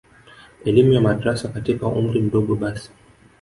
[0.65, 2.91] elimu ya madrasa katika umri mdogo basi